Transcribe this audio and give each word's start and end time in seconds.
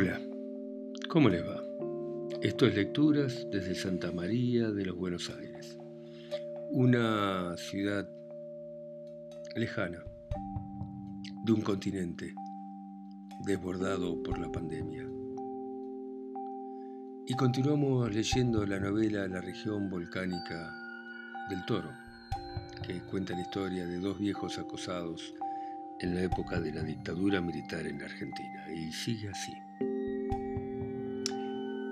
Hola, 0.00 0.20
¿cómo 1.08 1.28
les 1.28 1.44
va? 1.44 1.60
Esto 2.40 2.66
es 2.66 2.76
Lecturas 2.76 3.48
desde 3.50 3.74
Santa 3.74 4.12
María 4.12 4.70
de 4.70 4.84
los 4.84 4.96
Buenos 4.96 5.28
Aires, 5.28 5.76
una 6.70 7.56
ciudad 7.56 8.08
lejana 9.56 10.04
de 11.44 11.52
un 11.52 11.62
continente 11.62 12.32
desbordado 13.44 14.22
por 14.22 14.38
la 14.38 14.48
pandemia. 14.52 15.04
Y 17.26 17.34
continuamos 17.34 18.14
leyendo 18.14 18.64
la 18.66 18.78
novela 18.78 19.26
La 19.26 19.40
región 19.40 19.90
volcánica 19.90 20.76
del 21.50 21.64
Toro, 21.66 21.90
que 22.86 23.00
cuenta 23.00 23.32
la 23.32 23.40
historia 23.40 23.84
de 23.84 23.98
dos 23.98 24.16
viejos 24.20 24.60
acosados 24.60 25.34
en 25.98 26.14
la 26.14 26.22
época 26.22 26.60
de 26.60 26.72
la 26.72 26.84
dictadura 26.84 27.40
militar 27.40 27.84
en 27.84 27.98
la 27.98 28.04
Argentina. 28.04 28.72
Y 28.72 28.92
sigue 28.92 29.30
así. 29.30 29.52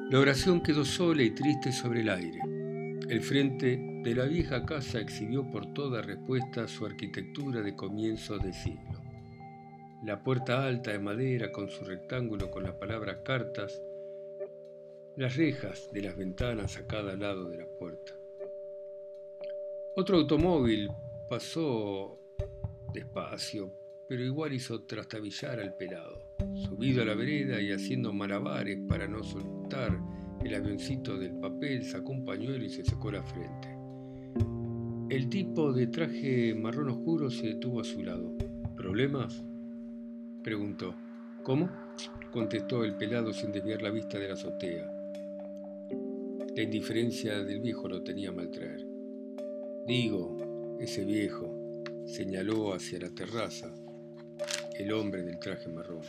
La 0.08 0.20
oración 0.20 0.62
quedó 0.62 0.84
sola 0.84 1.24
y 1.24 1.32
triste 1.32 1.72
sobre 1.72 2.02
el 2.02 2.08
aire. 2.08 2.38
El 3.08 3.20
frente 3.22 3.76
de 4.04 4.14
la 4.14 4.26
vieja 4.26 4.64
casa 4.64 5.00
exhibió 5.00 5.50
por 5.50 5.74
toda 5.74 6.00
respuesta 6.00 6.68
su 6.68 6.86
arquitectura 6.86 7.60
de 7.60 7.74
comienzos 7.74 8.40
de 8.40 8.52
siglo. 8.52 9.02
La 10.04 10.22
puerta 10.22 10.64
alta 10.64 10.92
de 10.92 11.00
madera 11.00 11.50
con 11.50 11.68
su 11.68 11.84
rectángulo 11.84 12.52
con 12.52 12.62
la 12.62 12.78
palabra 12.78 13.24
cartas, 13.24 13.82
las 15.16 15.34
rejas 15.34 15.90
de 15.92 16.02
las 16.02 16.16
ventanas 16.16 16.76
a 16.76 16.86
cada 16.86 17.16
lado 17.16 17.48
de 17.48 17.58
la 17.58 17.66
puerta. 17.66 18.12
Otro 19.96 20.18
automóvil 20.18 20.88
pasó 21.28 22.20
despacio, 22.92 23.72
pero 24.08 24.22
igual 24.22 24.52
hizo 24.52 24.84
trastabillar 24.84 25.58
al 25.58 25.76
pelado, 25.76 26.35
subido 26.56 27.02
a 27.02 27.04
la 27.04 27.14
vereda 27.14 27.60
y 27.60 27.72
haciendo 27.72 28.12
malabares 28.12 28.78
para 28.88 29.06
no 29.06 29.22
soltar 29.22 29.98
el 30.44 30.54
avioncito 30.54 31.18
del 31.18 31.32
papel, 31.38 31.84
sacó 31.84 32.12
un 32.12 32.24
pañuelo 32.24 32.64
y 32.64 32.68
se 32.68 32.84
secó 32.84 33.10
la 33.10 33.22
frente. 33.22 33.76
El 35.08 35.28
tipo 35.28 35.72
de 35.72 35.86
traje 35.86 36.54
marrón 36.54 36.88
oscuro 36.88 37.30
se 37.30 37.48
detuvo 37.48 37.80
a 37.80 37.84
su 37.84 38.02
lado. 38.02 38.36
¿Problemas? 38.76 39.44
preguntó. 40.42 40.94
¿Cómo? 41.42 41.70
contestó 42.32 42.84
el 42.84 42.96
pelado 42.96 43.32
sin 43.32 43.52
desviar 43.52 43.82
la 43.82 43.90
vista 43.90 44.18
de 44.18 44.28
la 44.28 44.34
azotea. 44.34 44.90
La 46.54 46.62
indiferencia 46.62 47.42
del 47.42 47.60
viejo 47.60 47.88
lo 47.88 48.02
tenía 48.02 48.32
mal 48.32 48.50
traer. 48.50 48.86
Digo, 49.86 50.76
ese 50.80 51.04
viejo 51.04 51.82
señaló 52.04 52.72
hacia 52.72 52.98
la 52.98 53.10
terraza 53.10 53.72
el 54.78 54.92
hombre 54.92 55.22
del 55.22 55.38
traje 55.38 55.68
marrón. 55.68 56.02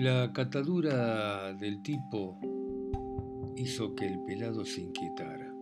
La 0.00 0.32
catadura 0.32 1.52
del 1.52 1.82
tipo 1.82 2.38
hizo 3.54 3.94
que 3.94 4.06
el 4.06 4.20
pelado 4.20 4.64
se 4.64 4.80
inquietara. 4.80 5.52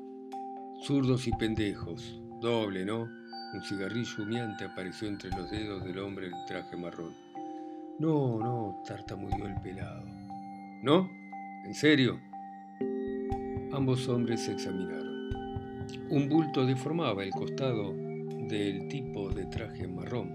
Zurdos 0.84 1.27
y 1.27 1.33
pendejos, 1.33 2.22
doble, 2.41 2.84
¿no? 2.84 3.00
Un 3.00 3.62
cigarrillo 3.69 4.22
humeante 4.22 4.64
apareció 4.66 5.09
entre 5.09 5.31
los 5.31 5.50
dedos 5.50 5.83
del 5.83 5.98
hombre 5.98 6.27
del 6.27 6.44
traje 6.47 6.77
marrón. 6.77 7.16
No, 7.98 8.39
no, 8.39 8.81
tartamudeó 8.86 9.44
el 9.44 9.61
pelado. 9.61 10.05
¿No? 10.84 11.11
¿En 11.64 11.75
serio? 11.75 12.20
Ambos 13.72 14.09
hombres 14.09 14.42
se 14.42 14.53
examinaron. 14.53 15.31
Un 16.11 16.28
bulto 16.28 16.64
deformaba 16.64 17.25
el 17.25 17.33
costado 17.33 17.92
del 17.92 18.86
tipo 18.86 19.31
de 19.31 19.47
traje 19.47 19.89
marrón. 19.89 20.31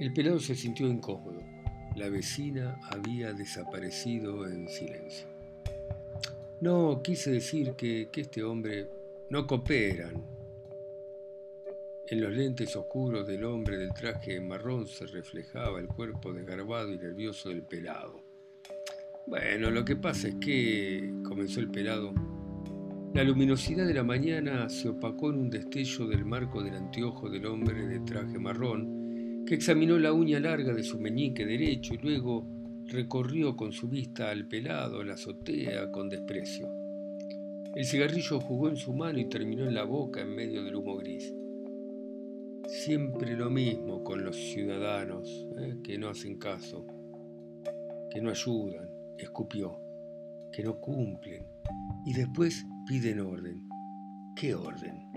El 0.00 0.10
pelado 0.14 0.40
se 0.40 0.54
sintió 0.54 0.88
incómodo. 0.88 1.31
La 1.96 2.08
vecina 2.08 2.80
había 2.90 3.32
desaparecido 3.32 4.46
en 4.46 4.68
silencio. 4.68 5.26
No, 6.60 7.02
quise 7.02 7.32
decir 7.32 7.74
que, 7.74 8.08
que 8.10 8.22
este 8.22 8.42
hombre 8.42 8.88
no 9.30 9.46
cooperan. 9.46 10.22
En 12.06 12.20
los 12.20 12.32
lentes 12.32 12.76
oscuros 12.76 13.26
del 13.26 13.44
hombre 13.44 13.78
del 13.78 13.94
traje 13.94 14.40
marrón 14.40 14.86
se 14.86 15.06
reflejaba 15.06 15.80
el 15.80 15.86
cuerpo 15.86 16.32
desgarbado 16.32 16.92
y 16.92 16.98
nervioso 16.98 17.48
del 17.48 17.62
pelado. 17.62 18.22
Bueno, 19.26 19.70
lo 19.70 19.84
que 19.84 19.96
pasa 19.96 20.28
es 20.28 20.34
que, 20.34 21.14
comenzó 21.26 21.60
el 21.60 21.70
pelado, 21.70 22.12
la 23.14 23.24
luminosidad 23.24 23.86
de 23.86 23.94
la 23.94 24.02
mañana 24.02 24.68
se 24.68 24.88
opacó 24.88 25.30
en 25.30 25.38
un 25.38 25.50
destello 25.50 26.06
del 26.06 26.24
marco 26.24 26.62
del 26.62 26.74
anteojo 26.74 27.30
del 27.30 27.46
hombre 27.46 27.86
de 27.86 28.00
traje 28.00 28.38
marrón, 28.38 29.01
que 29.46 29.54
examinó 29.54 29.98
la 29.98 30.12
uña 30.12 30.40
larga 30.40 30.72
de 30.72 30.82
su 30.82 30.98
meñique 30.98 31.44
derecho 31.44 31.94
y 31.94 31.98
luego 31.98 32.46
recorrió 32.86 33.56
con 33.56 33.72
su 33.72 33.88
vista 33.88 34.30
al 34.30 34.46
pelado 34.46 35.02
la 35.02 35.14
azotea 35.14 35.90
con 35.90 36.08
desprecio. 36.08 36.68
El 37.74 37.84
cigarrillo 37.86 38.38
jugó 38.40 38.68
en 38.68 38.76
su 38.76 38.92
mano 38.92 39.18
y 39.18 39.28
terminó 39.28 39.64
en 39.66 39.74
la 39.74 39.84
boca 39.84 40.20
en 40.20 40.34
medio 40.34 40.62
del 40.62 40.76
humo 40.76 40.96
gris. 40.96 41.32
Siempre 42.68 43.34
lo 43.36 43.50
mismo 43.50 44.04
con 44.04 44.24
los 44.24 44.36
ciudadanos, 44.36 45.48
¿eh? 45.58 45.78
que 45.82 45.98
no 45.98 46.08
hacen 46.10 46.38
caso, 46.38 46.86
que 48.10 48.20
no 48.20 48.30
ayudan, 48.30 48.88
escupió, 49.18 49.80
que 50.52 50.62
no 50.62 50.78
cumplen 50.80 51.46
y 52.04 52.12
después 52.12 52.66
piden 52.86 53.20
orden. 53.20 53.66
¿Qué 54.36 54.54
orden? 54.54 55.10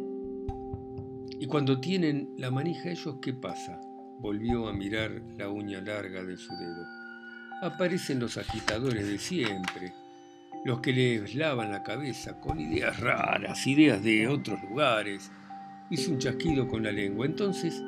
Y 1.39 1.45
cuando 1.47 1.79
tienen 1.79 2.29
la 2.37 2.51
manija 2.51 2.89
ellos, 2.89 3.17
¿qué 3.21 3.33
pasa? 3.33 3.79
Volvió 4.19 4.67
a 4.67 4.73
mirar 4.73 5.11
la 5.37 5.49
uña 5.49 5.81
larga 5.81 6.23
de 6.23 6.37
su 6.37 6.55
dedo. 6.55 6.85
Aparecen 7.61 8.19
los 8.19 8.37
agitadores 8.37 9.07
de 9.07 9.17
siempre, 9.17 9.93
los 10.65 10.79
que 10.81 10.93
les 10.93 11.35
lavan 11.35 11.71
la 11.71 11.83
cabeza 11.83 12.39
con 12.39 12.59
ideas 12.59 12.99
raras, 12.99 13.65
ideas 13.67 14.03
de 14.03 14.27
otros 14.27 14.61
lugares. 14.69 15.31
Hizo 15.89 16.11
un 16.11 16.19
chasquido 16.19 16.67
con 16.67 16.83
la 16.83 16.91
lengua. 16.91 17.25
Entonces 17.25 17.81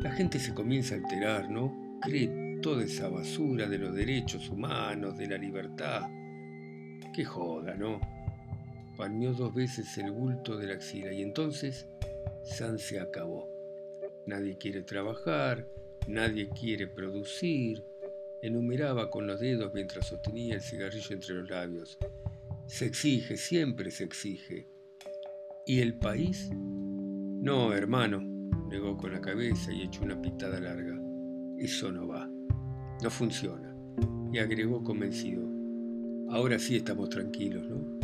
la 0.00 0.10
gente 0.12 0.38
se 0.38 0.54
comienza 0.54 0.94
a 0.94 0.98
alterar, 0.98 1.50
¿no? 1.50 1.98
Cree 2.00 2.58
toda 2.62 2.84
esa 2.84 3.08
basura 3.08 3.68
de 3.68 3.78
los 3.78 3.94
derechos 3.94 4.48
humanos, 4.48 5.16
de 5.16 5.28
la 5.28 5.38
libertad. 5.38 6.02
Qué 7.12 7.24
joda, 7.24 7.74
¿no? 7.74 8.00
palmeó 8.98 9.32
dos 9.32 9.54
veces 9.54 9.96
el 9.98 10.10
bulto 10.10 10.56
de 10.56 10.66
la 10.66 10.74
axila 10.74 11.12
y 11.12 11.22
entonces 11.22 11.86
San 12.44 12.80
se 12.80 12.98
acabó. 12.98 13.57
Nadie 14.28 14.58
quiere 14.58 14.82
trabajar, 14.82 15.66
nadie 16.06 16.50
quiere 16.50 16.86
producir, 16.86 17.82
enumeraba 18.42 19.08
con 19.08 19.26
los 19.26 19.40
dedos 19.40 19.72
mientras 19.72 20.08
sostenía 20.08 20.56
el 20.56 20.60
cigarrillo 20.60 21.14
entre 21.14 21.34
los 21.36 21.48
labios. 21.48 21.96
Se 22.66 22.84
exige, 22.84 23.38
siempre 23.38 23.90
se 23.90 24.04
exige. 24.04 24.68
¿Y 25.64 25.80
el 25.80 25.94
país? 25.94 26.50
No, 26.52 27.72
hermano, 27.72 28.20
negó 28.68 28.98
con 28.98 29.12
la 29.12 29.22
cabeza 29.22 29.72
y 29.72 29.84
echó 29.84 30.02
una 30.04 30.20
pitada 30.20 30.60
larga. 30.60 31.00
Eso 31.56 31.90
no 31.90 32.06
va, 32.06 32.28
no 33.02 33.08
funciona. 33.08 33.74
Y 34.30 34.40
agregó 34.40 34.84
convencido. 34.84 35.42
Ahora 36.28 36.58
sí 36.58 36.76
estamos 36.76 37.08
tranquilos, 37.08 37.66
¿no? 37.66 37.98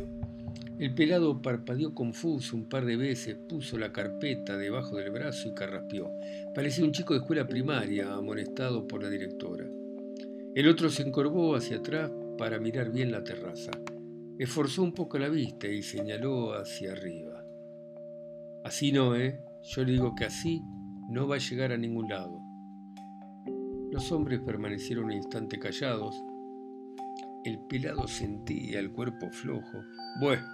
El 0.77 0.93
pelado 0.93 1.41
parpadeó 1.41 1.95
confuso 1.95 2.57
un 2.57 2.69
par 2.69 2.85
de 2.85 2.97
veces, 2.97 3.37
puso 3.49 3.79
la 3.79 3.93
carpeta 3.93 4.57
debajo 4.57 4.97
del 4.97 5.13
brazo 5.13 5.49
y 5.49 5.55
carraspeó. 5.55 6.13
Parecía 6.53 6.85
un 6.85 6.91
chico 6.91 7.15
de 7.15 7.21
escuela 7.21 7.47
primaria, 7.47 8.13
amonestado 8.13 8.89
por 8.89 9.03
la 9.03 9.09
directora. 9.09 9.67
El 10.55 10.69
otro 10.69 10.91
se 10.91 11.03
encorvó 11.03 11.55
hacia 11.55 11.77
atrás 11.77 12.11
para 12.37 12.59
mirar 12.59 12.91
bien 12.91 13.13
la 13.13 13.23
terraza. 13.23 13.71
Esforzó 14.37 14.83
un 14.83 14.93
poco 14.93 15.17
la 15.17 15.29
vista 15.29 15.69
y 15.69 15.81
señaló 15.83 16.55
hacia 16.55 16.93
arriba. 16.93 17.45
Así 18.65 18.91
no, 18.91 19.15
¿eh? 19.15 19.41
Yo 19.63 19.85
le 19.85 19.93
digo 19.93 20.15
que 20.17 20.25
así 20.25 20.61
no 21.09 21.29
va 21.29 21.37
a 21.37 21.39
llegar 21.39 21.71
a 21.71 21.77
ningún 21.77 22.09
lado. 22.09 22.41
Los 23.93 24.11
hombres 24.11 24.41
permanecieron 24.41 25.05
un 25.05 25.13
instante 25.13 25.61
callados. 25.61 26.17
El 27.45 27.61
pelado 27.69 28.09
sentía 28.09 28.81
el 28.81 28.91
cuerpo 28.91 29.31
flojo. 29.31 29.85
Bueno, 30.21 30.45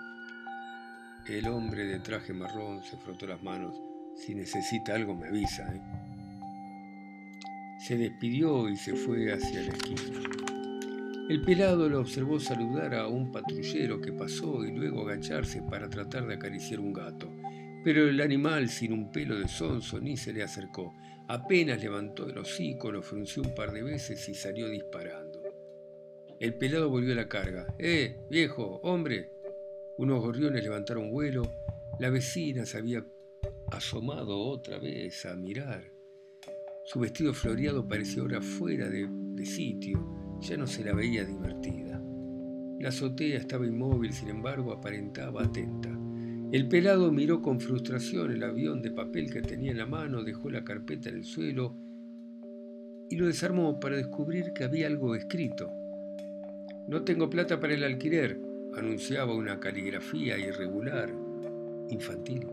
el 1.28 1.46
hombre 1.46 1.84
de 1.84 2.00
traje 2.00 2.32
marrón 2.32 2.82
se 2.82 2.96
frotó 2.96 3.26
las 3.26 3.42
manos. 3.42 3.74
Si 4.16 4.34
necesita 4.34 4.94
algo 4.94 5.14
me 5.14 5.28
avisa. 5.28 5.72
¿eh? 5.74 5.80
Se 7.78 7.96
despidió 7.96 8.68
y 8.68 8.76
se 8.76 8.94
fue 8.94 9.32
hacia 9.32 9.62
la 9.62 9.72
esquina. 9.72 10.02
El 11.28 11.42
pelado 11.42 11.88
lo 11.88 12.00
observó 12.00 12.40
saludar 12.40 12.94
a 12.94 13.06
un 13.06 13.30
patrullero 13.30 14.00
que 14.00 14.12
pasó 14.12 14.64
y 14.64 14.72
luego 14.72 15.02
agacharse 15.02 15.62
para 15.62 15.88
tratar 15.88 16.26
de 16.26 16.34
acariciar 16.34 16.80
un 16.80 16.92
gato. 16.92 17.30
Pero 17.84 18.08
el 18.08 18.20
animal, 18.20 18.68
sin 18.68 18.92
un 18.92 19.10
pelo 19.10 19.38
de 19.38 19.46
sonso, 19.48 20.00
ni 20.00 20.16
se 20.16 20.32
le 20.32 20.42
acercó. 20.42 20.92
Apenas 21.28 21.80
levantó 21.80 22.28
el 22.28 22.36
hocico, 22.36 22.90
lo 22.90 23.02
frunció 23.02 23.42
un 23.42 23.54
par 23.54 23.72
de 23.72 23.82
veces 23.82 24.28
y 24.28 24.34
salió 24.34 24.68
disparando. 24.68 25.40
El 26.40 26.54
pelado 26.54 26.90
volvió 26.90 27.12
a 27.12 27.16
la 27.16 27.28
carga. 27.28 27.66
¡Eh, 27.78 28.16
viejo, 28.28 28.80
hombre! 28.82 29.39
Unos 30.00 30.22
gorriones 30.22 30.64
levantaron 30.64 31.10
vuelo, 31.10 31.42
la 31.98 32.08
vecina 32.08 32.64
se 32.64 32.78
había 32.78 33.04
asomado 33.70 34.40
otra 34.40 34.78
vez 34.78 35.26
a 35.26 35.36
mirar. 35.36 35.92
Su 36.86 37.00
vestido 37.00 37.34
floreado 37.34 37.86
parecía 37.86 38.22
ahora 38.22 38.40
fuera 38.40 38.88
de, 38.88 39.06
de 39.10 39.44
sitio, 39.44 40.38
ya 40.40 40.56
no 40.56 40.66
se 40.66 40.84
la 40.84 40.94
veía 40.94 41.26
divertida. 41.26 42.02
La 42.78 42.88
azotea 42.88 43.36
estaba 43.36 43.66
inmóvil, 43.66 44.14
sin 44.14 44.30
embargo, 44.30 44.72
aparentaba 44.72 45.42
atenta. 45.42 45.90
El 46.50 46.66
pelado 46.66 47.12
miró 47.12 47.42
con 47.42 47.60
frustración 47.60 48.30
el 48.30 48.42
avión 48.42 48.80
de 48.80 48.92
papel 48.92 49.30
que 49.30 49.42
tenía 49.42 49.72
en 49.72 49.76
la 49.76 49.86
mano, 49.86 50.24
dejó 50.24 50.48
la 50.48 50.64
carpeta 50.64 51.10
en 51.10 51.16
el 51.16 51.24
suelo 51.24 51.76
y 53.10 53.16
lo 53.16 53.26
desarmó 53.26 53.78
para 53.78 53.98
descubrir 53.98 54.54
que 54.54 54.64
había 54.64 54.86
algo 54.86 55.14
escrito. 55.14 55.70
No 56.88 57.04
tengo 57.04 57.28
plata 57.28 57.60
para 57.60 57.74
el 57.74 57.84
alquiler, 57.84 58.48
anunciaba 58.76 59.34
una 59.34 59.58
caligrafía 59.58 60.38
irregular, 60.38 61.12
infantil. 61.88 62.46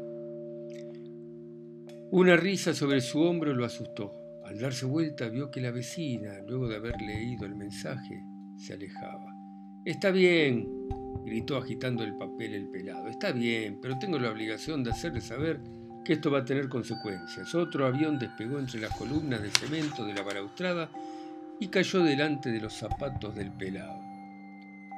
Una 2.09 2.37
risa 2.37 2.73
sobre 2.73 3.01
su 3.01 3.21
hombro 3.21 3.53
lo 3.53 3.65
asustó. 3.65 4.13
Al 4.45 4.59
darse 4.59 4.85
vuelta 4.85 5.27
vio 5.27 5.51
que 5.51 5.59
la 5.59 5.71
vecina, 5.71 6.41
luego 6.47 6.67
de 6.67 6.77
haber 6.77 7.01
leído 7.01 7.45
el 7.45 7.55
mensaje, 7.55 8.23
se 8.55 8.73
alejaba. 8.73 9.33
Está 9.83 10.11
bien, 10.11 10.67
gritó 11.25 11.57
agitando 11.57 12.03
el 12.03 12.15
papel 12.17 12.53
el 12.53 12.69
pelado. 12.69 13.07
Está 13.07 13.33
bien, 13.33 13.79
pero 13.81 13.99
tengo 13.99 14.17
la 14.17 14.31
obligación 14.31 14.83
de 14.83 14.91
hacerle 14.91 15.19
saber 15.19 15.59
que 16.05 16.13
esto 16.13 16.31
va 16.31 16.39
a 16.39 16.45
tener 16.45 16.69
consecuencias. 16.69 17.53
Otro 17.53 17.85
avión 17.85 18.17
despegó 18.17 18.57
entre 18.59 18.79
las 18.79 18.95
columnas 18.97 19.41
de 19.41 19.51
cemento 19.51 20.05
de 20.05 20.13
la 20.13 20.23
balaustrada 20.23 20.89
y 21.59 21.67
cayó 21.67 22.01
delante 22.03 22.49
de 22.49 22.61
los 22.61 22.73
zapatos 22.73 23.35
del 23.35 23.51
pelado. 23.51 24.06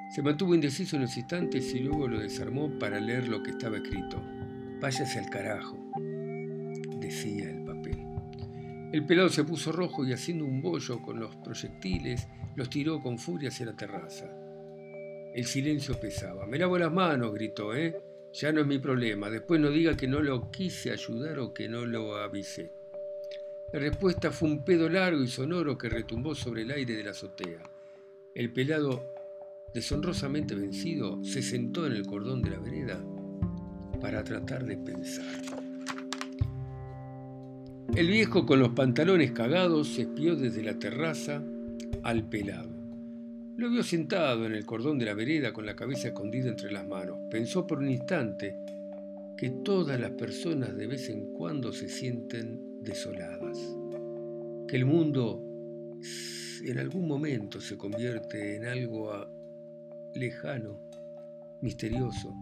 Se 0.09 0.23
mantuvo 0.23 0.55
indeciso 0.55 0.97
unos 0.97 1.15
instantes 1.17 1.73
y 1.75 1.79
luego 1.79 2.07
lo 2.07 2.19
desarmó 2.19 2.79
para 2.79 2.99
leer 2.99 3.27
lo 3.27 3.43
que 3.43 3.51
estaba 3.51 3.77
escrito. 3.77 4.19
Váyase 4.81 5.19
al 5.19 5.29
carajo, 5.29 5.77
decía 6.99 7.51
el 7.51 7.63
papel. 7.63 8.05
El 8.91 9.05
pelado 9.05 9.29
se 9.29 9.43
puso 9.43 9.71
rojo 9.71 10.03
y 10.03 10.13
haciendo 10.13 10.45
un 10.45 10.63
bollo 10.63 10.99
con 11.01 11.19
los 11.19 11.35
proyectiles, 11.35 12.27
los 12.55 12.71
tiró 12.71 13.01
con 13.01 13.19
furia 13.19 13.49
hacia 13.49 13.67
la 13.67 13.75
terraza. 13.75 14.25
El 15.35 15.45
silencio 15.45 15.99
pesaba. 15.99 16.47
Me 16.47 16.57
lavo 16.57 16.79
las 16.79 16.91
manos, 16.91 17.31
gritó, 17.31 17.75
¿eh? 17.75 18.01
Ya 18.33 18.51
no 18.51 18.61
es 18.61 18.67
mi 18.67 18.79
problema. 18.79 19.29
Después 19.29 19.61
no 19.61 19.69
diga 19.69 19.95
que 19.95 20.07
no 20.07 20.21
lo 20.21 20.49
quise 20.49 20.91
ayudar 20.91 21.37
o 21.37 21.53
que 21.53 21.69
no 21.69 21.85
lo 21.85 22.15
avisé. 22.15 22.71
La 23.71 23.79
respuesta 23.79 24.31
fue 24.31 24.49
un 24.49 24.65
pedo 24.65 24.89
largo 24.89 25.21
y 25.21 25.27
sonoro 25.27 25.77
que 25.77 25.89
retumbó 25.89 26.33
sobre 26.33 26.63
el 26.63 26.71
aire 26.71 26.95
de 26.95 27.03
la 27.03 27.11
azotea. 27.11 27.61
El 28.33 28.51
pelado, 28.51 29.13
deshonrosamente 29.73 30.55
vencido, 30.55 31.23
se 31.23 31.41
sentó 31.41 31.85
en 31.85 31.93
el 31.93 32.05
cordón 32.05 32.41
de 32.41 32.49
la 32.49 32.59
vereda 32.59 33.03
para 34.01 34.23
tratar 34.23 34.65
de 34.65 34.77
pensar. 34.77 35.25
El 37.95 38.07
viejo 38.07 38.45
con 38.45 38.59
los 38.59 38.69
pantalones 38.69 39.31
cagados 39.31 39.89
se 39.89 40.03
espió 40.03 40.35
desde 40.35 40.63
la 40.63 40.77
terraza 40.77 41.43
al 42.03 42.29
pelado. 42.29 42.69
Lo 43.57 43.69
vio 43.69 43.83
sentado 43.83 44.45
en 44.45 44.53
el 44.53 44.65
cordón 44.65 44.97
de 44.99 45.05
la 45.05 45.13
vereda 45.13 45.51
con 45.51 45.65
la 45.65 45.75
cabeza 45.75 46.09
escondida 46.09 46.49
entre 46.49 46.71
las 46.71 46.87
manos. 46.87 47.17
Pensó 47.29 47.67
por 47.67 47.79
un 47.79 47.89
instante 47.89 48.55
que 49.37 49.49
todas 49.49 49.99
las 49.99 50.11
personas 50.11 50.77
de 50.77 50.87
vez 50.87 51.09
en 51.09 51.33
cuando 51.33 51.73
se 51.73 51.89
sienten 51.89 52.83
desoladas, 52.83 53.57
que 54.67 54.75
el 54.75 54.85
mundo 54.85 55.43
en 56.63 56.77
algún 56.77 57.07
momento 57.07 57.59
se 57.59 57.77
convierte 57.77 58.55
en 58.55 58.65
algo 58.65 59.11
lejano, 60.15 60.77
misterioso, 61.61 62.35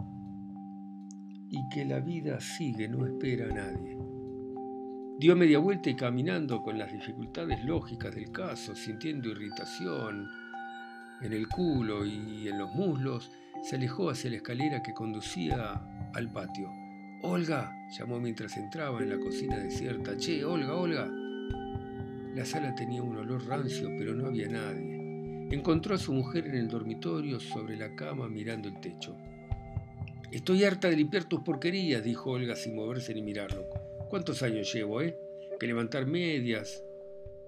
y 1.50 1.68
que 1.70 1.86
la 1.86 2.00
vida 2.00 2.40
sigue, 2.40 2.88
no 2.88 3.06
espera 3.06 3.46
a 3.46 3.54
nadie. 3.54 3.98
Dio 5.20 5.36
media 5.36 5.60
vuelta 5.60 5.90
y 5.90 5.96
caminando 5.96 6.62
con 6.62 6.78
las 6.78 6.92
dificultades 6.92 7.64
lógicas 7.64 8.14
del 8.14 8.32
caso, 8.32 8.76
sintiendo 8.76 9.30
irritación, 9.30 10.28
en 11.22 11.34
el 11.34 11.48
culo 11.48 12.06
y 12.06 12.48
en 12.48 12.60
los 12.60 12.74
muslos, 12.76 13.32
se 13.64 13.78
alejó 13.78 14.12
hacia 14.12 14.30
la 14.30 14.38
escalera 14.38 14.84
que 14.84 14.94
conducía 14.94 15.82
al 16.14 16.32
patio. 16.32 16.70
Olga, 17.24 17.74
llamó 17.98 18.20
mientras 18.20 18.56
entraba 18.58 19.02
en 19.02 19.10
la 19.10 19.18
cocina 19.18 19.58
desierta. 19.58 20.16
Che, 20.18 20.46
Olga, 20.46 20.76
Olga. 20.76 21.10
La 22.36 22.46
sala 22.46 22.76
tenía 22.76 23.02
un 23.02 23.18
olor 23.18 23.48
rancio, 23.48 23.90
pero 23.98 24.14
no 24.14 24.28
había 24.28 24.48
nadie. 24.48 24.97
Encontró 25.50 25.96
a 25.96 25.98
su 25.98 26.12
mujer 26.12 26.46
en 26.48 26.56
el 26.56 26.68
dormitorio 26.68 27.40
sobre 27.40 27.78
la 27.78 27.96
cama 27.96 28.28
mirando 28.28 28.68
el 28.68 28.82
techo. 28.82 29.16
Estoy 30.30 30.66
harta 30.66 30.90
de 30.90 30.98
limpiar 30.98 31.24
tus 31.24 31.40
porquerías, 31.40 32.04
dijo 32.04 32.32
Olga 32.32 32.56
sin 32.56 32.76
moverse 32.76 33.14
ni 33.14 33.22
mirarlo. 33.22 33.70
¿Cuántos 34.10 34.44
años 34.44 34.74
llevo, 34.74 35.02
eh? 35.02 35.18
Que 35.58 35.68
levantar 35.68 36.06
medias, 36.06 36.84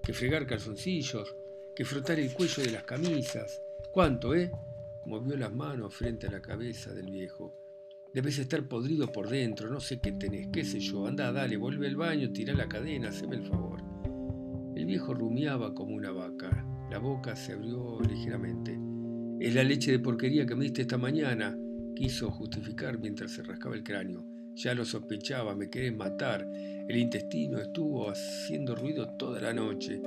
que 0.02 0.14
fregar 0.14 0.46
calzoncillos, 0.46 1.36
que 1.76 1.84
frotar 1.84 2.18
el 2.18 2.32
cuello 2.32 2.62
de 2.62 2.70
las 2.70 2.84
camisas. 2.84 3.62
¿Cuánto, 3.92 4.34
eh? 4.34 4.50
Movió 5.04 5.36
las 5.36 5.52
manos 5.52 5.94
frente 5.94 6.26
a 6.26 6.30
la 6.30 6.40
cabeza 6.40 6.94
del 6.94 7.10
viejo. 7.10 7.54
Debes 8.14 8.38
estar 8.38 8.66
podrido 8.66 9.12
por 9.12 9.28
dentro, 9.28 9.68
no 9.68 9.78
sé 9.78 10.00
qué 10.00 10.12
tenés, 10.12 10.48
qué 10.48 10.64
sé 10.64 10.80
yo. 10.80 11.06
Anda, 11.06 11.32
dale, 11.32 11.58
vuelve 11.58 11.86
al 11.86 11.96
baño, 11.96 12.32
tira 12.32 12.54
la 12.54 12.68
cadena, 12.68 13.10
haceme 13.10 13.36
el 13.36 13.46
favor. 13.46 13.82
El 14.74 14.86
viejo 14.86 15.12
rumiaba 15.12 15.74
como 15.74 15.94
una 15.94 16.10
vaca. 16.12 16.66
La 16.90 16.98
boca 16.98 17.36
se 17.36 17.52
abrió 17.52 18.00
ligeramente. 18.00 18.76
Es 19.38 19.54
la 19.54 19.62
leche 19.62 19.92
de 19.92 20.00
porquería 20.00 20.44
que 20.44 20.56
me 20.56 20.64
diste 20.64 20.82
esta 20.82 20.98
mañana, 20.98 21.56
quiso 21.94 22.32
justificar 22.32 22.98
mientras 22.98 23.30
se 23.30 23.44
rascaba 23.44 23.76
el 23.76 23.84
cráneo. 23.84 24.26
Ya 24.56 24.74
lo 24.74 24.84
sospechaba, 24.84 25.54
me 25.54 25.70
querés 25.70 25.96
matar. 25.96 26.44
El 26.88 26.96
intestino 26.96 27.58
estuvo 27.58 28.10
haciendo 28.10 28.74
ruido 28.74 29.16
toda 29.16 29.40
la 29.40 29.54
noche. 29.54 30.02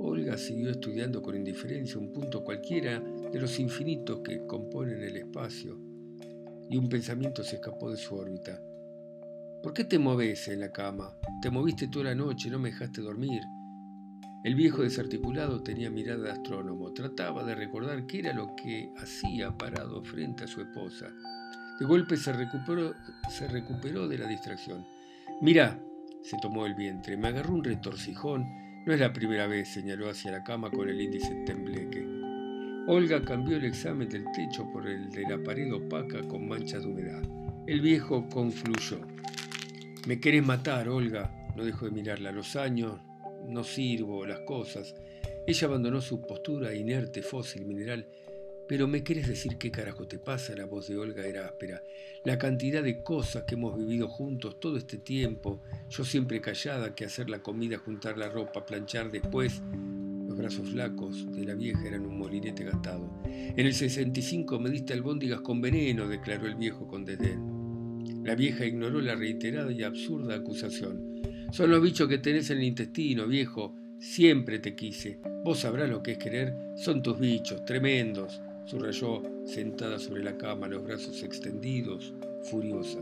Olga 0.00 0.36
siguió 0.36 0.70
estudiando 0.70 1.22
con 1.22 1.36
indiferencia 1.36 2.00
un 2.00 2.12
punto 2.12 2.42
cualquiera 2.42 2.98
de 2.98 3.38
los 3.38 3.60
infinitos 3.60 4.20
que 4.24 4.44
componen 4.46 5.02
el 5.04 5.16
espacio, 5.16 5.78
y 6.68 6.76
un 6.76 6.88
pensamiento 6.88 7.44
se 7.44 7.56
escapó 7.56 7.88
de 7.90 7.96
su 7.96 8.16
órbita. 8.16 8.60
¿Por 9.62 9.72
qué 9.72 9.84
te 9.84 9.98
moves 9.98 10.48
en 10.48 10.60
la 10.60 10.72
cama? 10.72 11.14
Te 11.40 11.50
moviste 11.50 11.86
toda 11.86 12.06
la 12.06 12.14
noche, 12.16 12.50
no 12.50 12.58
me 12.58 12.70
dejaste 12.70 13.00
dormir. 13.00 13.42
El 14.42 14.54
viejo 14.54 14.82
desarticulado 14.82 15.62
tenía 15.62 15.90
mirada 15.90 16.22
de 16.22 16.30
astrónomo, 16.30 16.92
trataba 16.92 17.44
de 17.44 17.54
recordar 17.54 18.06
qué 18.06 18.20
era 18.20 18.32
lo 18.32 18.54
que 18.56 18.90
hacía 18.96 19.56
parado 19.56 20.02
frente 20.02 20.44
a 20.44 20.48
su 20.48 20.62
esposa. 20.62 21.12
De 21.78 21.86
golpe 21.86 22.16
se 22.16 22.32
recuperó, 22.32 22.94
se 23.28 23.48
recuperó 23.48 24.08
de 24.08 24.18
la 24.18 24.26
distracción. 24.26 24.86
Mira, 25.42 25.78
se 26.22 26.36
tomó 26.38 26.66
el 26.66 26.74
vientre, 26.74 27.16
me 27.16 27.28
agarró 27.28 27.54
un 27.54 27.64
retorcijón 27.64 28.46
no 28.86 28.94
es 28.94 29.00
la 29.00 29.12
primera 29.12 29.46
vez, 29.46 29.68
señaló 29.68 30.08
hacia 30.08 30.32
la 30.32 30.42
cama 30.42 30.70
con 30.70 30.88
el 30.88 30.98
índice 30.98 31.34
tembleque. 31.44 32.02
Olga 32.86 33.22
cambió 33.22 33.58
el 33.58 33.66
examen 33.66 34.08
del 34.08 34.24
techo 34.32 34.66
por 34.72 34.88
el 34.88 35.10
de 35.10 35.22
la 35.28 35.42
pared 35.42 35.70
opaca 35.72 36.22
con 36.22 36.48
manchas 36.48 36.82
de 36.82 36.88
humedad. 36.88 37.22
El 37.66 37.82
viejo 37.82 38.26
concluyó. 38.30 39.00
Me 40.06 40.18
querés 40.18 40.44
matar, 40.44 40.88
Olga. 40.88 41.30
No 41.56 41.64
dejó 41.64 41.84
de 41.84 41.90
mirarla. 41.90 42.32
Los 42.32 42.56
años, 42.56 42.98
no 43.46 43.64
sirvo, 43.64 44.26
las 44.26 44.40
cosas. 44.40 44.94
Ella 45.46 45.66
abandonó 45.66 46.00
su 46.00 46.20
postura 46.20 46.74
inerte, 46.74 47.22
fósil, 47.22 47.64
mineral 47.64 48.06
pero 48.70 48.86
¿me 48.86 49.02
quieres 49.02 49.26
decir 49.26 49.58
qué 49.58 49.72
carajo 49.72 50.06
te 50.06 50.20
pasa? 50.20 50.54
La 50.54 50.64
voz 50.64 50.86
de 50.86 50.96
Olga 50.96 51.26
era 51.26 51.44
áspera. 51.44 51.82
La 52.22 52.38
cantidad 52.38 52.84
de 52.84 53.02
cosas 53.02 53.42
que 53.42 53.56
hemos 53.56 53.76
vivido 53.76 54.06
juntos 54.06 54.60
todo 54.60 54.76
este 54.76 54.96
tiempo, 54.96 55.60
yo 55.88 56.04
siempre 56.04 56.40
callada, 56.40 56.94
que 56.94 57.04
hacer 57.04 57.28
la 57.28 57.42
comida, 57.42 57.78
juntar 57.78 58.16
la 58.16 58.28
ropa, 58.28 58.64
planchar 58.64 59.10
después. 59.10 59.60
Los 60.28 60.38
brazos 60.38 60.70
flacos 60.70 61.34
de 61.34 61.46
la 61.46 61.56
vieja 61.56 61.84
eran 61.84 62.06
un 62.06 62.16
molinete 62.16 62.62
gastado. 62.62 63.10
En 63.24 63.66
el 63.66 63.74
65 63.74 64.60
me 64.60 64.70
diste 64.70 64.92
albóndigas 64.92 65.40
con 65.40 65.60
veneno, 65.60 66.06
declaró 66.06 66.46
el 66.46 66.54
viejo 66.54 66.86
con 66.86 67.04
desdén. 67.04 68.22
La 68.22 68.36
vieja 68.36 68.64
ignoró 68.64 69.00
la 69.00 69.16
reiterada 69.16 69.72
y 69.72 69.82
absurda 69.82 70.36
acusación. 70.36 71.22
Son 71.52 71.70
los 71.70 71.82
bichos 71.82 72.08
que 72.08 72.18
tenés 72.18 72.50
en 72.50 72.58
el 72.58 72.64
intestino, 72.64 73.26
viejo. 73.26 73.74
Siempre 73.98 74.58
te 74.58 74.74
quise. 74.74 75.20
Vos 75.44 75.60
sabrás 75.60 75.90
lo 75.90 76.02
que 76.02 76.12
es 76.12 76.18
querer. 76.18 76.54
Son 76.76 77.02
tus 77.02 77.18
bichos, 77.18 77.64
tremendos 77.64 78.40
subrayó 78.70 79.22
sentada 79.46 79.98
sobre 79.98 80.22
la 80.22 80.36
cama, 80.36 80.68
los 80.68 80.84
brazos 80.84 81.24
extendidos, 81.24 82.14
furiosa. 82.44 83.00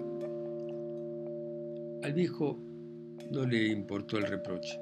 Al 2.03 2.13
viejo 2.15 2.59
no 3.31 3.45
le 3.45 3.67
importó 3.67 4.17
el 4.17 4.27
reproche. 4.27 4.81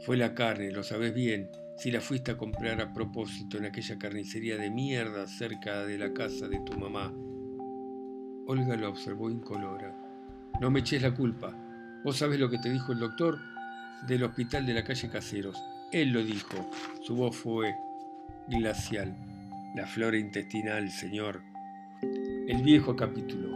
Fue 0.00 0.16
la 0.16 0.34
carne, 0.34 0.70
lo 0.70 0.82
sabes 0.82 1.12
bien, 1.12 1.50
si 1.76 1.90
la 1.90 2.00
fuiste 2.00 2.30
a 2.30 2.38
comprar 2.38 2.80
a 2.80 2.94
propósito 2.94 3.58
en 3.58 3.66
aquella 3.66 3.98
carnicería 3.98 4.56
de 4.56 4.70
mierda 4.70 5.26
cerca 5.26 5.84
de 5.84 5.98
la 5.98 6.14
casa 6.14 6.48
de 6.48 6.60
tu 6.60 6.78
mamá. 6.78 7.12
Olga 8.46 8.76
lo 8.76 8.88
observó 8.88 9.28
incolora. 9.28 9.94
No 10.62 10.70
me 10.70 10.80
eches 10.80 11.02
la 11.02 11.14
culpa. 11.14 11.54
¿Vos 12.02 12.16
sabés 12.16 12.40
lo 12.40 12.48
que 12.48 12.58
te 12.58 12.70
dijo 12.70 12.92
el 12.92 12.98
doctor 12.98 13.38
del 14.06 14.22
hospital 14.24 14.64
de 14.64 14.72
la 14.72 14.84
calle 14.84 15.10
Caseros? 15.10 15.62
Él 15.92 16.12
lo 16.12 16.24
dijo. 16.24 16.70
Su 17.02 17.14
voz 17.14 17.36
fue 17.36 17.74
glacial 18.48 19.14
la 19.74 19.86
flora 19.86 20.16
intestinal, 20.16 20.90
Señor. 20.90 21.42
El 22.48 22.62
viejo 22.62 22.96
capítulo. 22.96 23.48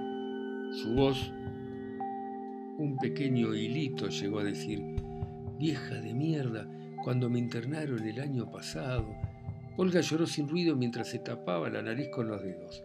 Su 0.74 0.94
voz, 0.94 1.32
un 2.78 2.98
pequeño 3.00 3.54
hilito 3.54 4.08
llegó 4.08 4.40
a 4.40 4.44
decir, 4.44 4.80
vieja 5.58 5.94
de 5.94 6.12
mierda, 6.12 6.68
cuando 7.02 7.30
me 7.30 7.38
internaron 7.38 8.06
el 8.06 8.20
año 8.20 8.50
pasado. 8.50 9.06
Olga 9.76 10.02
lloró 10.02 10.26
sin 10.26 10.48
ruido 10.48 10.76
mientras 10.76 11.08
se 11.08 11.18
tapaba 11.18 11.70
la 11.70 11.82
nariz 11.82 12.10
con 12.10 12.28
los 12.28 12.42
dedos. 12.42 12.84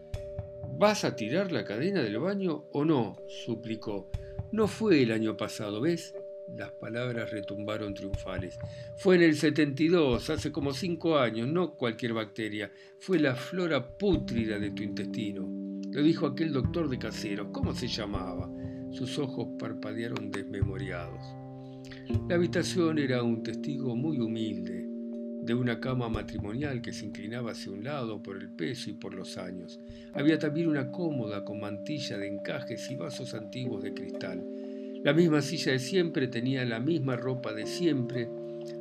¿Vas 0.78 1.04
a 1.04 1.14
tirar 1.14 1.52
la 1.52 1.64
cadena 1.64 2.02
del 2.02 2.18
baño 2.18 2.64
o 2.72 2.84
no? 2.84 3.16
suplicó. 3.44 4.10
No 4.52 4.66
fue 4.66 5.02
el 5.02 5.12
año 5.12 5.36
pasado, 5.36 5.80
¿ves? 5.80 6.14
Las 6.56 6.72
palabras 6.72 7.30
retumbaron 7.30 7.94
triunfales. 7.94 8.58
Fue 8.96 9.14
en 9.14 9.22
el 9.22 9.36
72, 9.36 10.28
hace 10.28 10.50
como 10.50 10.72
cinco 10.72 11.18
años, 11.18 11.46
no 11.46 11.74
cualquier 11.74 12.14
bacteria. 12.14 12.72
Fue 12.98 13.20
la 13.20 13.36
flora 13.36 13.96
pútrida 13.96 14.58
de 14.58 14.72
tu 14.72 14.82
intestino. 14.82 15.48
Lo 15.92 16.02
dijo 16.02 16.26
aquel 16.26 16.52
doctor 16.52 16.88
de 16.88 16.98
caseros. 16.98 17.48
¿Cómo 17.52 17.72
se 17.74 17.86
llamaba? 17.86 18.50
Sus 18.90 19.18
ojos 19.18 19.48
parpadearon 19.58 20.32
desmemoriados. 20.32 21.22
La 22.28 22.34
habitación 22.34 22.98
era 22.98 23.22
un 23.22 23.44
testigo 23.44 23.94
muy 23.94 24.18
humilde 24.18 24.89
de 25.42 25.54
una 25.54 25.80
cama 25.80 26.08
matrimonial 26.08 26.82
que 26.82 26.92
se 26.92 27.06
inclinaba 27.06 27.52
hacia 27.52 27.72
un 27.72 27.84
lado 27.84 28.22
por 28.22 28.36
el 28.36 28.50
peso 28.50 28.90
y 28.90 28.94
por 28.94 29.14
los 29.14 29.38
años. 29.38 29.80
Había 30.12 30.38
también 30.38 30.68
una 30.68 30.90
cómoda 30.90 31.44
con 31.44 31.60
mantilla 31.60 32.18
de 32.18 32.28
encajes 32.28 32.90
y 32.90 32.96
vasos 32.96 33.34
antiguos 33.34 33.82
de 33.82 33.94
cristal. 33.94 34.44
La 35.02 35.12
misma 35.12 35.40
silla 35.40 35.72
de 35.72 35.78
siempre 35.78 36.28
tenía 36.28 36.64
la 36.64 36.78
misma 36.78 37.16
ropa 37.16 37.54
de 37.54 37.66
siempre, 37.66 38.28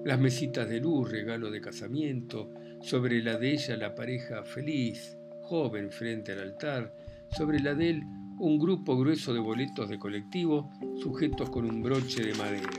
las 0.03 0.19
mesitas 0.19 0.67
de 0.67 0.81
luz, 0.81 1.09
regalo 1.09 1.49
de 1.49 1.61
casamiento, 1.61 2.51
sobre 2.81 3.21
la 3.23 3.37
de 3.37 3.53
ella 3.53 3.77
la 3.77 3.95
pareja 3.95 4.43
feliz, 4.43 5.17
joven 5.41 5.91
frente 5.91 6.33
al 6.33 6.39
altar, 6.39 6.93
sobre 7.37 7.59
la 7.59 7.73
de 7.73 7.91
él 7.91 8.03
un 8.39 8.57
grupo 8.57 8.97
grueso 8.97 9.33
de 9.33 9.39
boletos 9.39 9.89
de 9.89 9.99
colectivo 9.99 10.71
sujetos 11.01 11.49
con 11.49 11.65
un 11.65 11.81
broche 11.81 12.23
de 12.23 12.33
madera. 12.35 12.69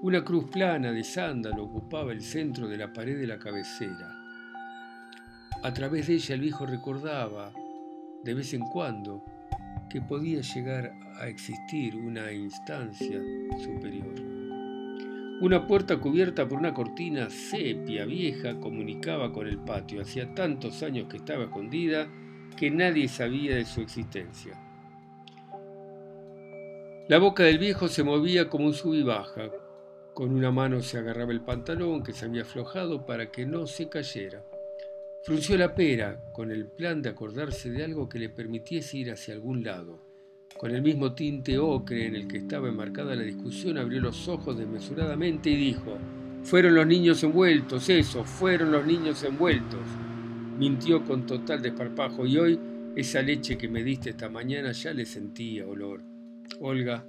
Una 0.00 0.22
cruz 0.22 0.44
plana 0.44 0.92
de 0.92 1.02
sándalo 1.02 1.64
ocupaba 1.64 2.12
el 2.12 2.22
centro 2.22 2.68
de 2.68 2.76
la 2.76 2.92
pared 2.92 3.18
de 3.18 3.26
la 3.26 3.36
cabecera. 3.36 4.14
A 5.60 5.74
través 5.74 6.06
de 6.06 6.14
ella 6.14 6.36
el 6.36 6.40
viejo 6.40 6.66
recordaba, 6.66 7.52
de 8.22 8.32
vez 8.32 8.54
en 8.54 8.60
cuando, 8.60 9.24
que 9.90 10.00
podía 10.00 10.40
llegar 10.40 10.92
a 11.20 11.26
existir 11.26 11.96
una 11.96 12.30
instancia 12.30 13.20
superior. 13.58 14.14
Una 15.40 15.66
puerta 15.66 15.96
cubierta 15.96 16.46
por 16.46 16.60
una 16.60 16.72
cortina 16.72 17.28
sepia 17.28 18.04
vieja 18.04 18.60
comunicaba 18.60 19.32
con 19.32 19.48
el 19.48 19.58
patio. 19.58 20.02
Hacía 20.02 20.32
tantos 20.32 20.84
años 20.84 21.08
que 21.08 21.16
estaba 21.16 21.44
escondida 21.44 22.06
que 22.56 22.70
nadie 22.70 23.08
sabía 23.08 23.56
de 23.56 23.64
su 23.64 23.80
existencia. 23.80 24.56
La 27.08 27.18
boca 27.18 27.42
del 27.42 27.58
viejo 27.58 27.88
se 27.88 28.04
movía 28.04 28.48
como 28.48 28.66
un 28.66 28.74
sub 28.74 28.94
y 28.94 29.02
baja, 29.02 29.50
con 30.18 30.34
una 30.34 30.50
mano 30.50 30.82
se 30.82 30.98
agarraba 30.98 31.30
el 31.30 31.42
pantalón 31.42 32.02
que 32.02 32.12
se 32.12 32.24
había 32.24 32.42
aflojado 32.42 33.06
para 33.06 33.30
que 33.30 33.46
no 33.46 33.68
se 33.68 33.88
cayera. 33.88 34.44
Frunció 35.22 35.56
la 35.56 35.76
pera 35.76 36.20
con 36.32 36.50
el 36.50 36.66
plan 36.66 37.00
de 37.00 37.10
acordarse 37.10 37.70
de 37.70 37.84
algo 37.84 38.08
que 38.08 38.18
le 38.18 38.28
permitiese 38.28 38.96
ir 38.96 39.12
hacia 39.12 39.34
algún 39.34 39.62
lado. 39.62 40.00
Con 40.58 40.72
el 40.72 40.82
mismo 40.82 41.14
tinte 41.14 41.56
ocre 41.56 42.06
en 42.06 42.16
el 42.16 42.26
que 42.26 42.38
estaba 42.38 42.66
enmarcada 42.66 43.14
la 43.14 43.22
discusión, 43.22 43.78
abrió 43.78 44.00
los 44.00 44.26
ojos 44.26 44.58
desmesuradamente 44.58 45.50
y 45.50 45.56
dijo, 45.56 45.96
fueron 46.42 46.74
los 46.74 46.88
niños 46.88 47.22
envueltos, 47.22 47.88
eso, 47.88 48.24
fueron 48.24 48.72
los 48.72 48.84
niños 48.84 49.22
envueltos. 49.22 49.86
Mintió 50.58 51.04
con 51.04 51.26
total 51.26 51.62
desparpajo 51.62 52.26
y 52.26 52.38
hoy 52.38 52.60
esa 52.96 53.22
leche 53.22 53.56
que 53.56 53.68
me 53.68 53.84
diste 53.84 54.10
esta 54.10 54.28
mañana 54.28 54.72
ya 54.72 54.92
le 54.92 55.06
sentía 55.06 55.64
olor. 55.64 56.02
Olga 56.58 57.06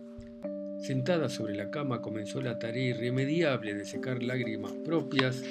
Sentada 0.79 1.27
sobre 1.27 1.55
la 1.55 1.69
cama 1.69 2.01
comenzó 2.01 2.41
la 2.41 2.57
tarea 2.57 2.91
irremediable 2.91 3.73
de 3.73 3.85
secar 3.85 4.23
lágrimas 4.23 4.71
propias 4.85 5.43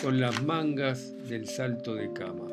con 0.00 0.20
las 0.20 0.42
mangas 0.44 1.12
del 1.28 1.48
salto 1.48 1.94
de 1.94 2.12
cama. 2.12 2.46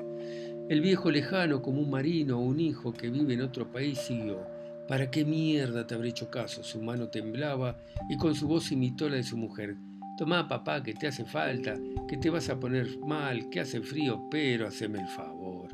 El 0.67 0.81
viejo 0.81 1.11
lejano 1.11 1.61
como 1.61 1.81
un 1.81 1.91
marino 1.91 2.39
o 2.39 2.41
un 2.41 2.59
hijo 2.59 2.91
que 2.91 3.09
vive 3.09 3.35
en 3.35 3.41
otro 3.41 3.71
país 3.71 3.99
siguió. 3.99 4.47
¿Para 4.87 5.11
qué 5.11 5.23
mierda 5.23 5.85
te 5.85 5.93
habré 5.93 6.09
hecho 6.09 6.29
caso? 6.31 6.63
Su 6.63 6.81
mano 6.81 7.07
temblaba 7.09 7.77
y 8.09 8.17
con 8.17 8.33
su 8.33 8.47
voz 8.47 8.71
imitó 8.71 9.07
la 9.09 9.17
de 9.17 9.23
su 9.23 9.37
mujer. 9.37 9.75
Tomá, 10.17 10.47
papá, 10.47 10.81
que 10.81 10.93
te 10.93 11.07
hace 11.07 11.25
falta, 11.25 11.75
que 12.07 12.17
te 12.17 12.29
vas 12.29 12.49
a 12.49 12.59
poner 12.59 12.97
mal, 12.99 13.49
que 13.49 13.59
hace 13.59 13.81
frío, 13.81 14.27
pero 14.31 14.67
haceme 14.67 14.99
el 14.99 15.07
favor. 15.07 15.69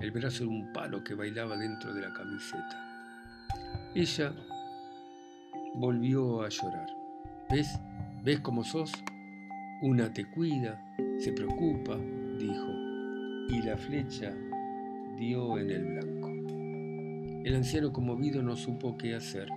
El 0.00 0.10
brazo 0.10 0.42
era 0.42 0.52
un 0.52 0.72
palo 0.72 1.02
que 1.04 1.14
bailaba 1.14 1.56
dentro 1.56 1.94
de 1.94 2.02
la 2.02 2.12
camiseta. 2.12 2.82
Ella 3.94 4.32
volvió 5.76 6.42
a 6.42 6.48
llorar. 6.48 6.88
¿Ves? 7.50 7.78
¿Ves 8.24 8.40
cómo 8.40 8.64
sos? 8.64 8.92
Una 9.82 10.12
te 10.12 10.24
cuida, 10.24 10.82
se 11.18 11.32
preocupa, 11.32 11.96
dijo, 12.38 12.72
y 13.48 13.62
la 13.62 13.76
flecha 13.76 14.34
dio 15.18 15.58
en 15.58 15.70
el 15.70 15.84
blanco. 15.84 16.28
El 17.46 17.54
anciano 17.54 17.92
conmovido 17.92 18.42
no 18.42 18.56
supo 18.56 18.96
qué 18.96 19.14
hacer. 19.14 19.48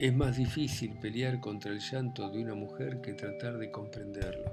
Es 0.00 0.14
más 0.14 0.36
difícil 0.36 0.98
pelear 0.98 1.40
contra 1.40 1.70
el 1.70 1.80
llanto 1.80 2.30
de 2.30 2.42
una 2.42 2.54
mujer 2.54 3.00
que 3.02 3.12
tratar 3.12 3.58
de 3.58 3.70
comprenderlo. 3.70 4.50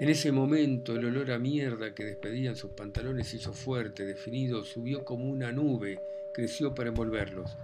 En 0.00 0.08
ese 0.08 0.32
momento 0.32 0.96
el 0.96 1.04
olor 1.04 1.30
a 1.30 1.38
mierda 1.38 1.94
que 1.94 2.04
despedían 2.04 2.56
sus 2.56 2.72
pantalones 2.72 3.32
hizo 3.34 3.52
fuerte, 3.52 4.04
definido, 4.04 4.64
subió 4.64 5.04
como 5.04 5.26
una 5.26 5.52
nube, 5.52 6.00
creció 6.34 6.74
para 6.74 6.88
envolverlos. 6.88 7.56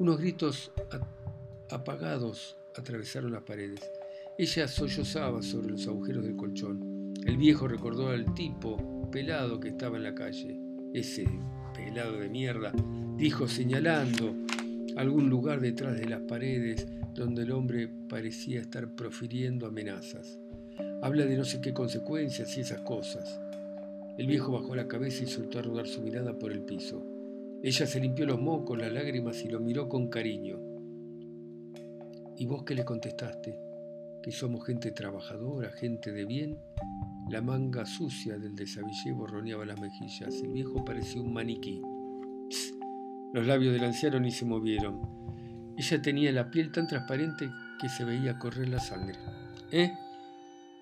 Unos 0.00 0.18
gritos 0.18 0.72
apagados 1.70 2.56
atravesaron 2.76 3.30
las 3.30 3.44
paredes. 3.44 3.92
Ella 4.36 4.66
sollozaba 4.66 5.40
sobre 5.40 5.70
los 5.70 5.86
agujeros 5.86 6.24
del 6.24 6.34
colchón. 6.34 7.14
El 7.24 7.36
viejo 7.36 7.68
recordó 7.68 8.08
al 8.08 8.34
tipo 8.34 9.08
pelado 9.12 9.60
que 9.60 9.68
estaba 9.68 9.96
en 9.96 10.02
la 10.02 10.14
calle. 10.14 10.58
Ese 10.92 11.28
pelado 11.72 12.18
de 12.18 12.28
mierda, 12.28 12.72
dijo 13.16 13.46
señalando 13.46 14.34
algún 14.96 15.30
lugar 15.30 15.60
detrás 15.60 15.96
de 15.96 16.06
las 16.06 16.22
paredes 16.22 16.88
donde 17.14 17.42
el 17.42 17.52
hombre 17.52 17.88
parecía 18.08 18.60
estar 18.60 18.96
profiriendo 18.96 19.66
amenazas. 19.66 20.40
Habla 21.02 21.24
de 21.24 21.36
no 21.36 21.44
sé 21.44 21.60
qué 21.60 21.72
consecuencias 21.72 22.56
y 22.56 22.62
esas 22.62 22.80
cosas. 22.80 23.40
El 24.18 24.26
viejo 24.26 24.50
bajó 24.50 24.74
la 24.74 24.88
cabeza 24.88 25.22
y 25.22 25.28
soltó 25.28 25.60
a 25.60 25.62
rodar 25.62 25.86
su 25.86 26.00
mirada 26.02 26.36
por 26.36 26.50
el 26.50 26.62
piso. 26.62 27.13
Ella 27.66 27.86
se 27.86 27.98
limpió 27.98 28.26
los 28.26 28.38
mocos, 28.38 28.76
las 28.76 28.92
lágrimas 28.92 29.42
y 29.42 29.48
lo 29.48 29.58
miró 29.58 29.88
con 29.88 30.10
cariño. 30.10 30.58
¿Y 32.36 32.44
vos 32.44 32.62
qué 32.62 32.74
le 32.74 32.84
contestaste? 32.84 33.58
¿Que 34.22 34.30
somos 34.32 34.66
gente 34.66 34.90
trabajadora, 34.90 35.70
gente 35.70 36.12
de 36.12 36.26
bien? 36.26 36.58
La 37.30 37.40
manga 37.40 37.86
sucia 37.86 38.36
del 38.36 38.54
desabillé 38.54 39.12
borroneaba 39.12 39.64
las 39.64 39.80
mejillas. 39.80 40.42
El 40.42 40.52
viejo 40.52 40.84
parecía 40.84 41.22
un 41.22 41.32
maniquí. 41.32 41.80
Los 43.32 43.46
labios 43.46 43.72
del 43.72 43.84
anciano 43.84 44.20
ni 44.20 44.30
se 44.30 44.44
movieron. 44.44 45.00
Ella 45.78 46.02
tenía 46.02 46.32
la 46.32 46.50
piel 46.50 46.70
tan 46.70 46.86
transparente 46.86 47.48
que 47.80 47.88
se 47.88 48.04
veía 48.04 48.38
correr 48.38 48.68
la 48.68 48.78
sangre. 48.78 49.18
¿Eh? 49.72 49.90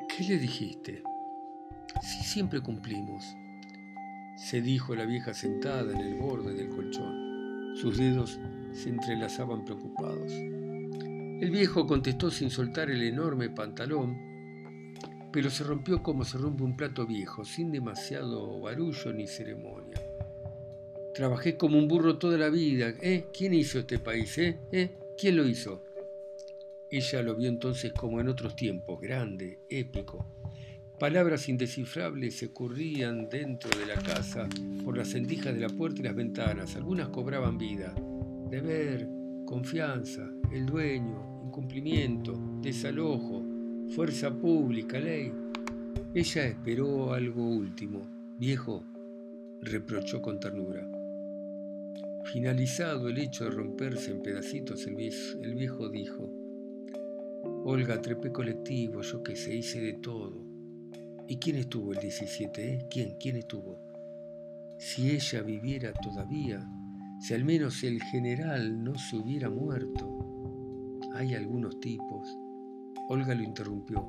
¿Qué 0.09 0.25
le 0.25 0.37
dijiste? 0.37 1.05
Si 2.03 2.25
siempre 2.25 2.61
cumplimos 2.61 3.37
se 4.37 4.61
dijo 4.61 4.95
la 4.95 5.05
vieja 5.05 5.35
sentada 5.35 5.93
en 5.93 6.01
el 6.01 6.15
borde 6.15 6.55
del 6.55 6.69
colchón. 6.69 7.75
Sus 7.77 7.99
dedos 7.99 8.39
se 8.73 8.89
entrelazaban 8.89 9.65
preocupados. 9.65 10.33
El 10.33 11.51
viejo 11.51 11.87
contestó 11.87 12.31
sin 12.31 12.51
soltar 12.51 12.91
el 12.91 13.03
enorme 13.03 13.51
pantalón, 13.51 14.17
pero 15.33 15.51
se 15.51 15.65
rompió 15.65 16.03
como 16.03 16.25
se 16.25 16.39
rompe 16.39 16.63
un 16.63 16.77
plato 16.77 17.07
viejo, 17.07 17.45
sin 17.45 17.73
demasiado 17.73 18.61
barullo 18.61 19.13
ni 19.13 19.27
ceremonia. 19.27 20.01
Trabajé 21.15 21.57
como 21.57 21.79
un 21.79 21.89
burro 21.89 22.19
toda 22.19 22.39
la 22.39 22.49
vida. 22.49 22.95
¿Eh? 23.03 23.27
¿Quién 23.37 23.53
hizo 23.55 23.79
este 23.79 23.99
país? 23.99 24.37
¿Eh? 24.39 24.59
¿Eh? 24.73 24.91
¿Quién 25.19 25.37
lo 25.37 25.47
hizo? 25.47 25.83
Ella 26.91 27.23
lo 27.23 27.35
vio 27.35 27.49
entonces 27.49 27.93
como 27.93 28.21
en 28.21 28.29
otros 28.29 28.55
tiempos, 28.55 29.01
grande, 29.01 29.61
épico, 29.69 30.42
Palabras 31.03 31.49
indescifrables 31.49 32.37
se 32.37 32.53
corrían 32.53 33.29
dentro 33.29 33.77
de 33.77 33.87
la 33.87 34.01
casa 34.01 34.49
por 34.85 34.97
las 34.97 35.09
sendijas 35.09 35.53
de 35.53 35.59
la 35.59 35.69
puerta 35.69 36.01
y 36.01 36.05
las 36.05 36.15
ventanas. 36.15 36.77
Algunas 36.77 37.09
cobraban 37.09 37.59
vida. 37.59 37.93
Deber, 38.49 39.09
confianza, 39.45 40.31
el 40.53 40.65
dueño, 40.65 41.43
incumplimiento, 41.45 42.39
desalojo, 42.61 43.43
fuerza 43.97 44.33
pública, 44.33 45.01
ley. 45.01 45.33
Ella 46.15 46.47
esperó 46.47 47.13
algo 47.13 47.49
último. 47.49 48.03
Viejo, 48.39 48.85
reprochó 49.61 50.23
con 50.23 50.39
ternura. 50.39 50.89
Finalizado 52.33 53.09
el 53.09 53.19
hecho 53.19 53.43
de 53.43 53.51
romperse 53.51 54.13
en 54.13 54.23
pedacitos, 54.23 54.87
el 54.87 54.95
viejo, 55.57 55.89
dijo, 55.89 56.31
Olga, 57.65 58.01
trepé 58.01 58.31
colectivo, 58.31 59.03
yo 59.03 59.21
que 59.25 59.35
sé, 59.35 59.57
hice 59.57 59.81
de 59.81 59.95
todo. 59.95 60.52
¿Y 61.33 61.39
quién 61.39 61.57
estuvo 61.57 61.95
el 61.95 61.99
17? 61.99 62.75
Eh? 62.75 62.89
¿Quién? 62.91 63.17
¿Quién 63.19 63.37
estuvo? 63.37 63.81
Si 64.77 65.13
ella 65.13 65.41
viviera 65.41 65.95
todavía, 65.95 66.63
si 67.21 67.33
al 67.33 67.43
menos 67.43 67.83
el 67.85 68.03
general 68.03 68.85
no 68.85 68.99
se 68.99 69.17
hubiera 69.17 69.49
muerto. 69.49 71.01
Hay 71.15 71.35
algunos 71.35 71.81
tipos, 71.81 72.37
Olga 73.09 73.35
lo 73.35 73.43
interrumpió. 73.45 74.07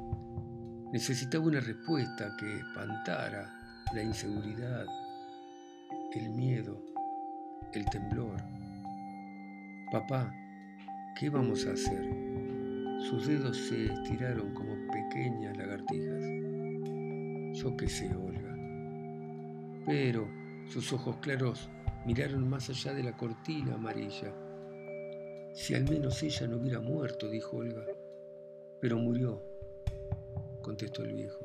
Necesitaba 0.92 1.46
una 1.46 1.62
respuesta 1.62 2.36
que 2.38 2.58
espantara 2.58 3.50
la 3.94 4.04
inseguridad, 4.04 4.86
el 6.16 6.30
miedo, 6.30 6.84
el 7.72 7.86
temblor. 7.86 8.36
Papá, 9.94 10.30
¿qué 11.18 11.30
vamos 11.30 11.66
a 11.68 11.72
hacer? 11.72 12.04
Sus 13.10 13.28
dedos 13.28 13.56
se 13.56 13.86
estiraron 13.94 14.54
como 14.54 14.76
pequeñas 14.92 15.56
lagartijas. 15.56 16.53
Yo 17.54 17.78
qué 17.78 17.88
sé, 17.88 18.14
Olga. 18.16 18.56
Pero 19.86 20.28
sus 20.68 20.92
ojos 20.92 21.18
claros 21.18 21.70
miraron 22.06 22.50
más 22.50 22.70
allá 22.70 22.94
de 22.94 23.04
la 23.04 23.16
cortina 23.16 23.76
amarilla. 23.76 24.34
Si 25.54 25.76
al 25.76 25.88
menos 25.88 26.22
ella 26.24 26.48
no 26.48 26.58
hubiera 26.58 26.80
muerto, 26.80 27.30
dijo 27.30 27.58
Olga. 27.58 27.86
Pero 28.82 28.98
murió, 28.98 29.42
contestó 30.62 31.04
el 31.04 31.14
viejo. 31.14 31.40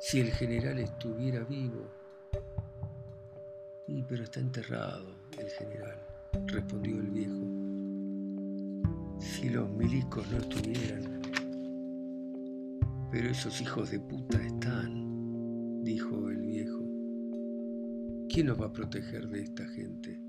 Si 0.00 0.18
el 0.18 0.32
general 0.32 0.78
estuviera 0.78 1.44
vivo. 1.44 1.86
Y 3.86 4.02
pero 4.04 4.24
está 4.24 4.40
enterrado 4.40 5.14
el 5.36 5.50
general, 5.50 5.98
respondió 6.46 6.96
el 6.96 7.10
viejo. 7.10 7.60
Si 9.20 9.50
los 9.50 9.68
milicos 9.68 10.26
no 10.30 10.38
estuvieran. 10.38 11.19
Pero 13.10 13.28
esos 13.28 13.60
hijos 13.60 13.90
de 13.90 13.98
puta 13.98 14.40
están, 14.40 15.82
dijo 15.82 16.30
el 16.30 16.42
viejo. 16.42 16.84
¿Quién 18.28 18.46
nos 18.46 18.60
va 18.60 18.66
a 18.66 18.72
proteger 18.72 19.28
de 19.28 19.40
esta 19.40 19.66
gente? 19.66 20.20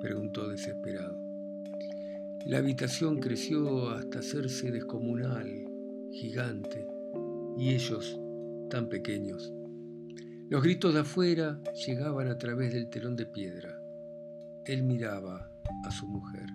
Preguntó 0.00 0.48
desesperado. 0.48 1.16
La 2.44 2.58
habitación 2.58 3.20
creció 3.20 3.90
hasta 3.90 4.18
hacerse 4.18 4.72
descomunal, 4.72 5.46
gigante, 6.10 6.88
y 7.56 7.70
ellos 7.70 8.18
tan 8.68 8.88
pequeños. 8.88 9.52
Los 10.48 10.64
gritos 10.64 10.92
de 10.92 11.00
afuera 11.00 11.60
llegaban 11.86 12.26
a 12.26 12.36
través 12.36 12.72
del 12.72 12.90
telón 12.90 13.14
de 13.14 13.26
piedra. 13.26 13.78
Él 14.64 14.82
miraba 14.82 15.48
a 15.84 15.90
su 15.92 16.08
mujer. 16.08 16.46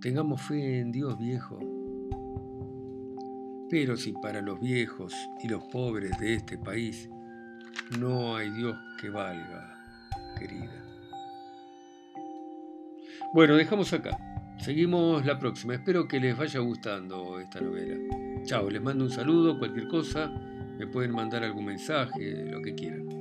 Tengamos 0.00 0.40
fe 0.40 0.80
en 0.80 0.90
Dios, 0.90 1.18
viejo. 1.18 1.77
Pero 3.70 3.96
si 3.96 4.12
para 4.12 4.40
los 4.40 4.60
viejos 4.60 5.14
y 5.42 5.48
los 5.48 5.64
pobres 5.64 6.18
de 6.18 6.34
este 6.34 6.56
país 6.56 7.08
no 7.98 8.36
hay 8.36 8.50
Dios 8.50 8.76
que 9.00 9.10
valga, 9.10 9.74
querida. 10.38 10.84
Bueno, 13.32 13.56
dejamos 13.56 13.92
acá. 13.92 14.16
Seguimos 14.58 15.24
la 15.24 15.38
próxima. 15.38 15.74
Espero 15.74 16.08
que 16.08 16.18
les 16.18 16.36
vaya 16.36 16.60
gustando 16.60 17.38
esta 17.38 17.60
novela. 17.60 17.96
Chao, 18.44 18.70
les 18.70 18.82
mando 18.82 19.04
un 19.04 19.10
saludo, 19.10 19.58
cualquier 19.58 19.86
cosa, 19.88 20.28
me 20.78 20.86
pueden 20.86 21.12
mandar 21.12 21.44
algún 21.44 21.66
mensaje, 21.66 22.46
lo 22.46 22.62
que 22.62 22.74
quieran. 22.74 23.17